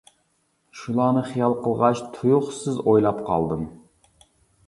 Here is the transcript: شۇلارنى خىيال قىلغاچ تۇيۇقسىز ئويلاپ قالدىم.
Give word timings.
شۇلارنى 0.83 1.21
خىيال 1.27 1.53
قىلغاچ 1.65 2.01
تۇيۇقسىز 2.15 2.79
ئويلاپ 2.85 3.19
قالدىم. 3.29 3.67